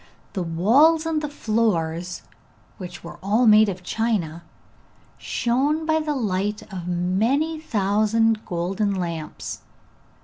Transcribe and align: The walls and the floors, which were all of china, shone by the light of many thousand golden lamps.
The 0.33 0.41
walls 0.41 1.05
and 1.05 1.21
the 1.21 1.29
floors, 1.29 2.23
which 2.79 3.03
were 3.03 3.19
all 3.21 3.43
of 3.69 3.83
china, 3.83 4.41
shone 5.19 5.85
by 5.85 5.99
the 5.99 6.15
light 6.15 6.63
of 6.73 6.87
many 6.87 7.59
thousand 7.59 8.43
golden 8.43 8.95
lamps. 8.95 9.61